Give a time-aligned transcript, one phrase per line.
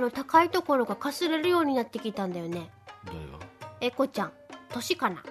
[0.00, 2.70] の高いところがかすれるようになってきたんだよね。
[3.06, 3.22] 誰が
[3.80, 4.32] えこちゃん
[4.70, 5.22] 年かな？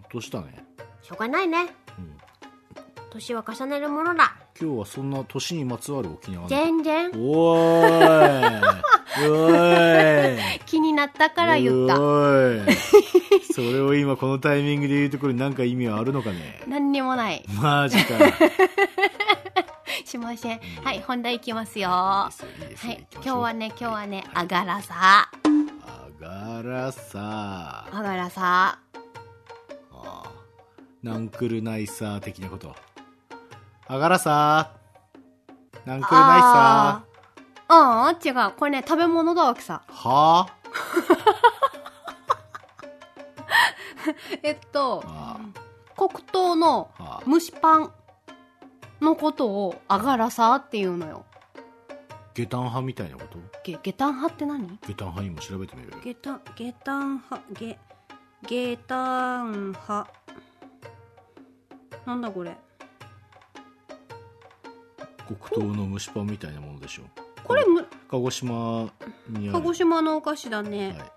[0.00, 0.64] 落としたね。
[1.02, 1.66] しょうがないね。
[1.98, 2.16] うん。
[3.10, 4.36] 年は重ねるものだ。
[4.60, 6.48] 今日はそんな年にまつわる沖縄の。
[6.48, 7.10] 全然。
[7.14, 8.60] おーい。
[10.66, 11.96] 気になったから言った。
[11.96, 12.02] そ
[13.60, 16.62] れを今このタイミングで言うところに何か意味はあるのかね？
[16.68, 17.44] 何にもない。
[17.60, 18.14] マジか
[20.10, 20.60] しません。
[20.82, 21.88] はい本題いきますよ。
[21.88, 22.32] は
[22.90, 25.30] い今日はね今日はねあがらさ。
[25.86, 27.86] あがらさ。
[27.92, 28.78] あがらさ。
[29.92, 30.32] ああ
[31.02, 32.74] なんくるないさ的なこと。
[33.86, 34.72] あがらさ
[35.86, 37.04] なんくるないさ
[37.68, 38.52] ああ違う。
[38.58, 39.82] これね食べ物だわけさ。
[39.86, 40.56] はあ？
[44.42, 45.38] えっとあ
[45.96, 47.30] 黒糖のあはあ。
[47.30, 47.92] 蒸しパン
[49.00, 51.24] のことをあがらさっていうのよ。
[52.34, 53.38] 下段派みたいなこと？
[53.64, 54.78] ゲゲタン派って何？
[54.86, 55.92] 下段派にも調べてみる。
[56.02, 57.78] ゲタンゲタン派ゲ
[58.46, 60.12] ゲタン派。
[62.06, 62.56] なんだこれ？
[65.26, 67.02] 黒糖の蒸しパンみたいなものでしょ。
[67.44, 68.90] これむ鹿児島
[69.28, 69.58] にある。
[69.58, 71.12] 鹿児島のお菓子だね、はい、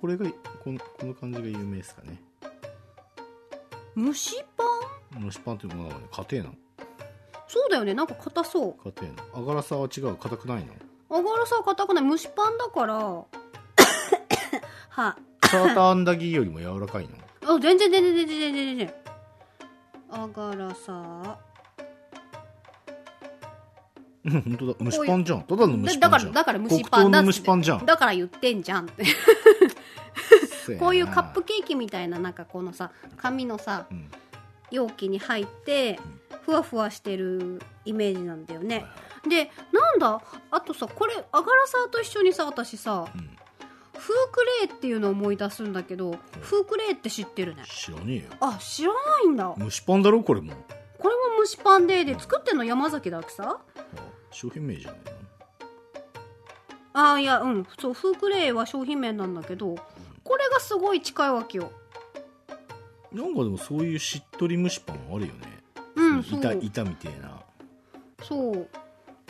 [0.00, 0.26] これが
[0.62, 2.20] このこの感じが有名ですかね。
[3.96, 4.44] 蒸し
[5.20, 6.56] 蒸しパンっていうものはね家庭なの。
[7.48, 7.92] そうだよね。
[7.94, 8.90] なんか硬そう。
[8.90, 9.22] 家庭の。
[9.34, 10.72] あがらさは違う硬くないの。
[11.10, 12.08] あがらさは硬くない。
[12.08, 12.94] 蒸しパンだから。
[12.94, 13.26] は。
[15.44, 17.10] サーターアンダギーよりも柔らかいの。
[17.44, 18.94] あ全然全然全然全然全然。
[20.10, 21.38] あがらさ。
[24.24, 24.74] うん本当だ。
[24.84, 25.42] 蒸しパンじゃん。
[25.42, 26.32] ただの蒸だだしパンじゃん。
[26.32, 27.10] からだから蒸しパン。
[27.10, 27.84] だ蒸しパンじゃん。
[27.84, 28.86] だから言ってんじゃん。
[28.86, 29.04] って
[30.78, 34.08] こういうカップケーキみたいななんかこのさ紙のさうん
[34.72, 36.00] 容器に入って
[36.44, 38.84] ふわふわしてるイメージなんだよね。
[39.28, 40.20] でなんだ？
[40.50, 43.30] あとさこれあがらさと一緒にさ私さいうん。
[43.96, 47.62] フークレーっていうのを思い出すんだけどフークレーって知ってるね。
[47.68, 48.22] 知らねえよ。
[48.40, 49.54] あ知らないんだ。
[49.56, 50.24] 蒸しパンだろ？
[50.24, 50.54] これも。
[50.98, 53.76] これも蒸しパンでで作ってんの山崎だっけさあ
[54.30, 55.00] 商品名じゃない
[56.94, 57.66] あいやうん。
[57.78, 59.76] そうフークレーは商品名なんだけど
[60.24, 61.64] これがすごい近いわけよ。
[61.64, 61.70] の
[63.12, 65.58] なんかでもそういうしっとり蒸しパンあるよね。
[65.94, 67.42] うんそう板板みたいな。
[68.22, 68.68] そう。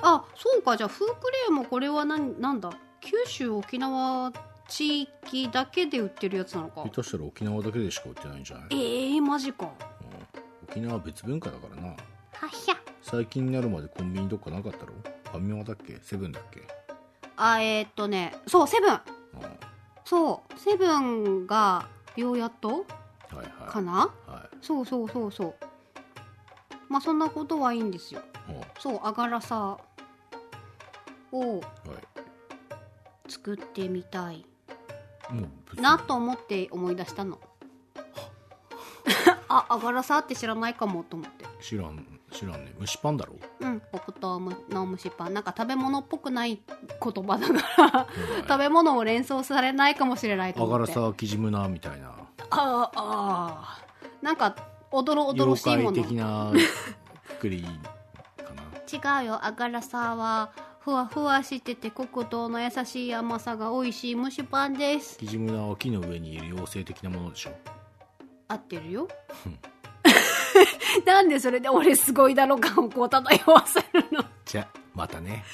[0.03, 0.77] あそうか。
[0.77, 2.71] じゃあフークレーもこれは何なんだ？
[3.01, 4.33] 九州沖縄
[4.69, 6.83] 地域だけで売ってるやつなのか。
[6.85, 8.67] 下手したら沖縄だけでしか売ってないんじゃない？
[8.71, 9.67] えー、マジか。
[9.67, 9.71] うん。
[10.69, 11.89] 沖縄は別文化だからな。
[11.89, 11.97] は
[12.47, 12.77] っしゃ。
[13.03, 14.93] 最近になるまでコンビニどっかなかったろ？
[15.31, 15.99] ファミマだっけ？
[16.03, 16.63] セブンだっけ？
[17.37, 18.37] あえー、っとね。
[18.47, 18.93] そうセブン。
[18.93, 19.01] うん。
[20.05, 20.59] そう。
[20.59, 22.87] セブンがようやっと
[23.73, 24.11] かな？
[24.27, 25.55] はそうそうそうそう。
[26.89, 28.21] まあそんなことはいいんですよ。
[28.79, 29.79] そうあがらさ
[31.33, 31.61] を
[33.29, 34.45] 作ってみたい。
[35.77, 37.39] なと思って思い出したの。
[39.49, 41.47] ああがらさって知らないかもと思って。
[41.63, 42.75] 知らん知らんね。
[42.81, 43.35] 蒸しパンだろ？
[43.61, 45.35] うん黒糖の蒸しパン。
[45.35, 48.07] なんか食べ物っぽくない言葉だから。
[48.49, 50.93] 食べ物を連想されないかもしれないとあ思って。
[50.95, 52.13] がらさキジムナみたいな
[52.53, 54.25] あああー。
[54.25, 54.55] なんか
[54.91, 56.53] おどろおどろ妖怪しいもの的な
[57.29, 58.63] くくりかな。
[59.21, 59.45] 違うよ。
[59.45, 65.19] あがらさはふわふわしてて黒糖の優しい甘さが美味しい蒸しパンです。
[65.19, 67.53] キジムナは木の上にいる妖精的なものでしょ。
[68.49, 69.09] 合ってるよ。
[71.07, 74.25] なんでそれで俺すごいだろ感をこう 漂わせるの。
[74.45, 75.45] じゃまたね